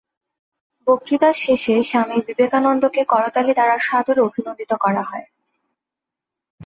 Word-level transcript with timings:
বক্তৃতার 0.87 1.35
শেষে 1.35 1.75
স্বামী 1.83 2.17
বিবেকানন্দকে 2.27 3.01
করতালি 3.03 3.51
দ্বারা 3.53 3.75
সাদরে 3.79 4.21
অভিনন্দিত 4.21 4.71
করা 4.75 5.03
হয়। 5.03 5.27